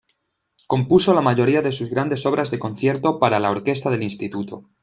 Compuso 0.65 1.13
la 1.13 1.21
mayoría 1.21 1.61
de 1.61 1.71
sus 1.71 1.91
grandes 1.91 2.25
obras 2.25 2.49
de 2.49 2.57
concierto 2.57 3.19
para 3.19 3.39
la 3.39 3.51
orquesta 3.51 3.91
del 3.91 4.01
Instituto. 4.01 4.67